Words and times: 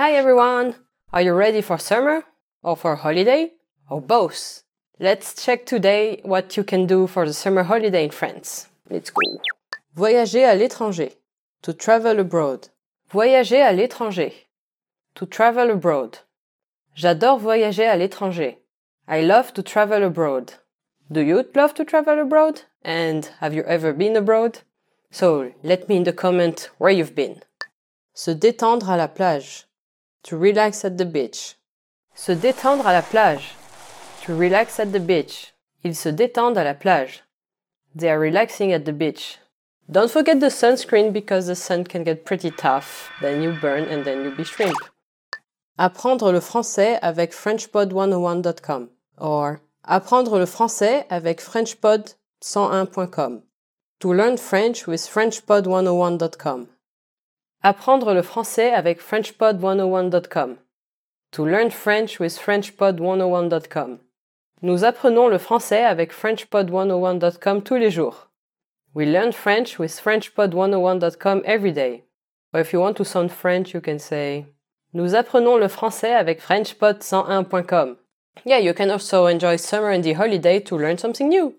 Hi 0.00 0.12
everyone! 0.12 0.76
Are 1.12 1.20
you 1.20 1.34
ready 1.34 1.60
for 1.60 1.76
summer? 1.76 2.24
Or 2.62 2.74
for 2.74 2.96
holiday? 2.96 3.52
Or 3.90 4.00
both? 4.00 4.62
Let's 4.98 5.44
check 5.44 5.66
today 5.66 6.22
what 6.24 6.56
you 6.56 6.64
can 6.64 6.86
do 6.86 7.06
for 7.06 7.26
the 7.26 7.34
summer 7.34 7.64
holiday 7.64 8.04
in 8.04 8.10
France. 8.10 8.68
Let's 8.88 9.10
go! 9.10 9.20
Voyager 9.94 10.44
à 10.46 10.58
l'étranger. 10.58 11.16
To 11.60 11.74
travel 11.74 12.18
abroad. 12.18 12.70
Voyager 13.12 13.60
à 13.60 13.76
l'étranger. 13.76 14.32
To 15.16 15.26
travel 15.26 15.70
abroad. 15.70 16.20
J'adore 16.94 17.38
voyager 17.38 17.84
à 17.84 17.98
l'étranger. 17.98 18.56
I 19.06 19.20
love 19.20 19.52
to 19.52 19.62
travel 19.62 20.02
abroad. 20.02 20.54
Do 21.12 21.20
you 21.20 21.44
love 21.54 21.74
to 21.74 21.84
travel 21.84 22.18
abroad? 22.18 22.62
And 22.82 23.28
have 23.40 23.52
you 23.52 23.64
ever 23.64 23.92
been 23.92 24.16
abroad? 24.16 24.60
So 25.10 25.52
let 25.62 25.90
me 25.90 25.98
in 25.98 26.04
the 26.04 26.14
comment 26.14 26.70
where 26.78 26.90
you've 26.90 27.14
been. 27.14 27.42
Se 28.14 28.30
détendre 28.30 28.88
à 28.88 28.96
la 28.96 29.06
plage. 29.08 29.66
To 30.24 30.36
relax 30.36 30.84
at 30.84 30.98
the 30.98 31.04
beach. 31.04 31.56
Se 32.14 32.32
détendre 32.32 32.86
à 32.86 32.92
la 32.92 33.02
plage. 33.02 33.54
To 34.26 34.36
relax 34.36 34.78
at 34.78 34.92
the 34.92 35.00
beach. 35.00 35.54
Ils 35.82 35.96
se 35.96 36.10
détendent 36.10 36.58
à 36.58 36.64
la 36.64 36.74
plage. 36.74 37.22
They 37.94 38.10
are 38.10 38.18
relaxing 38.18 38.72
at 38.72 38.84
the 38.84 38.92
beach. 38.92 39.38
Don't 39.90 40.10
forget 40.10 40.40
the 40.40 40.50
sunscreen 40.50 41.12
because 41.12 41.46
the 41.46 41.56
sun 41.56 41.84
can 41.84 42.04
get 42.04 42.24
pretty 42.24 42.50
tough. 42.50 43.10
Then 43.20 43.42
you 43.42 43.52
burn 43.52 43.84
and 43.84 44.04
then 44.04 44.24
you 44.24 44.30
be 44.30 44.44
shrimp. 44.44 44.78
Apprendre 45.78 46.30
le 46.30 46.40
français 46.40 46.98
avec 47.02 47.32
FrenchPod101.com 47.32 48.88
or 49.18 49.60
Apprendre 49.84 50.38
le 50.38 50.46
français 50.46 51.06
avec 51.10 51.40
FrenchPod101.com. 51.40 53.42
To 54.00 54.12
learn 54.12 54.36
French 54.36 54.86
with 54.86 55.00
FrenchPod101.com. 55.00 56.68
Apprendre 57.62 58.14
le 58.14 58.22
français 58.22 58.72
avec 58.72 59.02
FrenchPod101.com. 59.02 60.56
To 61.32 61.44
learn 61.44 61.70
French 61.70 62.18
with 62.18 62.38
FrenchPod101.com. 62.38 63.98
Nous 64.62 64.84
apprenons 64.84 65.28
le 65.28 65.36
français 65.36 65.84
avec 65.84 66.14
FrenchPod101.com 66.14 67.62
tous 67.62 67.76
les 67.76 67.90
jours. 67.90 68.30
We 68.94 69.06
learn 69.06 69.32
French 69.32 69.78
with 69.78 69.90
FrenchPod101.com 69.90 71.42
every 71.44 71.72
day. 71.72 72.04
Or 72.54 72.60
if 72.60 72.72
you 72.72 72.80
want 72.80 72.94
to 72.94 73.04
sound 73.04 73.30
French, 73.30 73.74
you 73.74 73.82
can 73.82 73.98
say 73.98 74.46
Nous 74.94 75.14
apprenons 75.14 75.58
le 75.58 75.68
français 75.68 76.14
avec 76.14 76.40
FrenchPod101.com. 76.40 77.96
Yeah, 78.46 78.60
you 78.60 78.72
can 78.72 78.88
also 78.88 79.26
enjoy 79.26 79.56
summer 79.56 79.90
and 79.90 80.02
the 80.02 80.14
holiday 80.14 80.60
to 80.60 80.78
learn 80.78 80.96
something 80.96 81.28
new. 81.28 81.54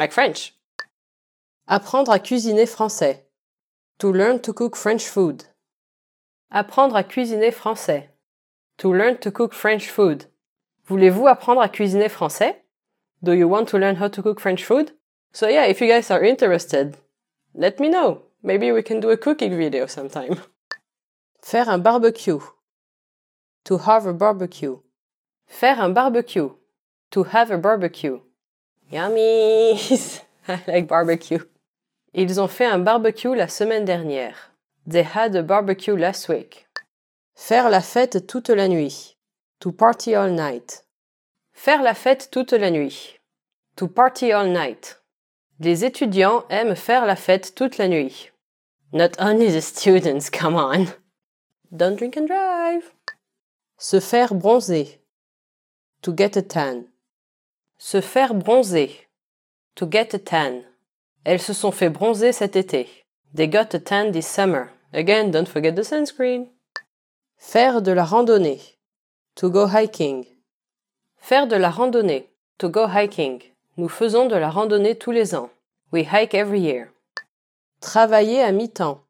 Like 0.00 0.12
French. 0.12 0.54
Apprendre 1.68 2.12
à 2.12 2.18
cuisiner 2.18 2.64
français. 2.64 3.25
To 4.00 4.12
learn 4.12 4.40
to 4.40 4.52
cook 4.52 4.76
French 4.76 5.08
food. 5.08 5.44
Apprendre 6.50 6.96
à 6.96 7.02
cuisiner 7.02 7.50
français. 7.50 8.10
To 8.76 8.92
learn 8.92 9.16
to 9.18 9.30
cook 9.30 9.54
French 9.54 9.90
food. 9.90 10.24
Voulez-vous 10.84 11.26
apprendre 11.26 11.62
à 11.62 11.68
cuisiner 11.70 12.10
français? 12.10 12.56
Do 13.22 13.32
you 13.32 13.48
want 13.48 13.64
to 13.68 13.78
learn 13.78 13.96
how 13.96 14.08
to 14.08 14.22
cook 14.22 14.38
French 14.38 14.62
food? 14.62 14.92
So 15.32 15.48
yeah, 15.48 15.64
if 15.64 15.80
you 15.80 15.88
guys 15.88 16.10
are 16.10 16.22
interested, 16.22 16.98
let 17.54 17.80
me 17.80 17.88
know. 17.88 18.22
Maybe 18.42 18.70
we 18.70 18.82
can 18.82 19.00
do 19.00 19.08
a 19.08 19.16
cooking 19.16 19.56
video 19.56 19.86
sometime. 19.86 20.42
Faire 21.42 21.70
un 21.70 21.80
barbecue. 21.80 22.40
To 23.64 23.78
have 23.78 24.04
a 24.04 24.12
barbecue. 24.12 24.78
Faire 25.46 25.80
un 25.80 25.94
barbecue. 25.94 26.50
To 27.12 27.22
have 27.22 27.50
a 27.50 27.56
barbecue. 27.56 28.20
Yummies! 28.92 30.20
I 30.48 30.62
like 30.66 30.86
barbecue. 30.86 31.40
Ils 32.18 32.40
ont 32.40 32.48
fait 32.48 32.64
un 32.64 32.78
barbecue 32.78 33.34
la 33.34 33.46
semaine 33.46 33.84
dernière. 33.84 34.50
They 34.88 35.04
had 35.04 35.36
a 35.36 35.42
barbecue 35.42 35.94
last 35.94 36.30
week. 36.30 36.66
Faire 37.34 37.68
la 37.68 37.82
fête 37.82 38.26
toute 38.26 38.48
la 38.48 38.68
nuit. 38.68 39.18
To 39.60 39.70
party 39.70 40.14
all 40.14 40.32
night. 40.32 40.86
Faire 41.52 41.82
la 41.82 41.92
fête 41.92 42.30
toute 42.30 42.52
la 42.52 42.70
nuit. 42.70 43.20
To 43.76 43.86
party 43.86 44.32
all 44.32 44.48
night. 44.48 45.02
Les 45.60 45.84
étudiants 45.84 46.46
aiment 46.48 46.74
faire 46.74 47.04
la 47.04 47.16
fête 47.16 47.54
toute 47.54 47.76
la 47.76 47.86
nuit. 47.86 48.30
Not 48.94 49.10
only 49.18 49.52
the 49.52 49.60
students, 49.60 50.30
come 50.30 50.56
on. 50.56 50.86
Don't 51.70 51.96
drink 51.96 52.16
and 52.16 52.26
drive. 52.28 52.94
Se 53.76 54.00
faire 54.00 54.34
bronzer. 54.34 55.00
To 56.00 56.14
get 56.16 56.38
a 56.38 56.42
tan. 56.42 56.86
Se 57.76 58.00
faire 58.00 58.32
bronzer. 58.32 59.06
To 59.74 59.86
get 59.86 60.14
a 60.14 60.18
tan. 60.18 60.62
Elles 61.26 61.42
se 61.42 61.52
sont 61.52 61.72
fait 61.72 61.90
bronzer 61.90 62.30
cet 62.30 62.54
été. 62.54 62.88
They 63.34 63.48
got 63.48 63.74
a 63.74 63.80
tan 63.80 64.12
this 64.12 64.28
summer. 64.28 64.70
Again, 64.92 65.32
don't 65.32 65.48
forget 65.48 65.72
the 65.72 65.82
sunscreen. 65.82 66.46
Faire 67.36 67.82
de 67.82 67.90
la 67.90 68.04
randonnée. 68.04 68.60
To 69.34 69.50
go 69.50 69.66
hiking. 69.66 70.24
Faire 71.18 71.48
de 71.48 71.56
la 71.56 71.70
randonnée. 71.70 72.30
To 72.58 72.68
go 72.68 72.86
hiking. 72.86 73.42
Nous 73.76 73.88
faisons 73.88 74.28
de 74.28 74.36
la 74.36 74.50
randonnée 74.50 74.94
tous 74.94 75.10
les 75.10 75.34
ans. 75.34 75.50
We 75.90 76.04
hike 76.04 76.32
every 76.32 76.60
year. 76.60 76.92
Travailler 77.80 78.40
à 78.40 78.52
mi-temps. 78.52 79.00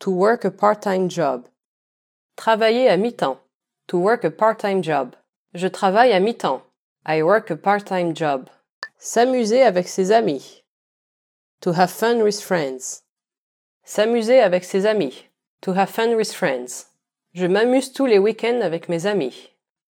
To 0.00 0.10
work 0.10 0.44
a 0.44 0.50
part-time 0.50 1.08
job. 1.10 1.46
Travailler 2.36 2.90
à 2.90 2.98
mi-temps. 2.98 3.38
To 3.86 3.96
work 3.96 4.26
a 4.26 4.30
part-time 4.30 4.84
job. 4.84 5.16
Je 5.54 5.68
travaille 5.68 6.12
à 6.12 6.20
mi-temps. 6.20 6.60
I 7.08 7.22
work 7.22 7.50
a 7.50 7.56
part-time 7.56 8.14
job. 8.14 8.50
S'amuser 8.98 9.62
avec 9.62 9.88
ses 9.88 10.12
amis. 10.12 10.63
To 11.64 11.72
have 11.72 11.90
fun 11.90 12.22
with 12.22 12.42
friends. 12.42 13.04
S'amuser 13.86 14.38
avec 14.38 14.64
ses 14.64 14.84
amis. 14.84 15.30
To 15.62 15.72
have 15.72 15.88
fun 15.88 16.14
with 16.14 16.30
friends. 16.30 16.88
Je 17.32 17.46
m'amuse 17.46 17.90
tous 17.90 18.04
les 18.04 18.18
week-ends 18.18 18.60
avec 18.60 18.86
mes 18.90 19.06
amis. 19.06 19.48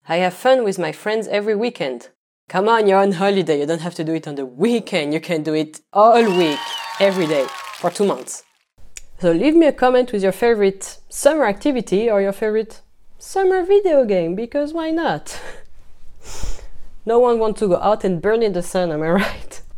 I 0.07 0.19
have 0.19 0.35
fun 0.35 0.63
with 0.63 0.79
my 0.79 0.93
friends 0.93 1.27
every 1.27 1.55
weekend. 1.55 2.11
Come 2.51 2.69
on, 2.69 2.87
you're 2.87 2.99
on 2.99 3.13
holiday. 3.13 3.61
You 3.61 3.67
don't 3.67 3.81
have 3.81 3.95
to 3.95 4.05
do 4.05 4.13
it 4.13 4.29
on 4.29 4.35
the 4.35 4.45
weekend. 4.45 5.15
You 5.15 5.21
can 5.21 5.43
do 5.43 5.55
it 5.55 5.81
all 5.91 6.23
week, 6.37 6.59
every 7.01 7.27
day, 7.27 7.47
for 7.79 7.89
two 7.89 8.05
months. 8.05 8.43
So 9.19 9.33
leave 9.33 9.57
me 9.57 9.67
a 9.67 9.73
comment 9.73 10.13
with 10.13 10.23
your 10.23 10.33
favorite 10.33 10.99
summer 11.09 11.47
activity 11.47 12.11
or 12.11 12.21
your 12.21 12.33
favorite 12.33 12.83
summer 13.19 13.65
video 13.65 14.05
game, 14.05 14.35
because 14.35 14.75
why 14.75 14.91
not? 14.91 15.41
no 17.07 17.19
one 17.19 17.39
wants 17.39 17.61
to 17.61 17.69
go 17.69 17.79
out 17.79 18.05
and 18.05 18.21
burn 18.21 18.43
in 18.43 18.53
the 18.53 18.63
sun, 18.63 18.93
am 18.93 19.01
I 19.01 19.09
right? 19.25 19.63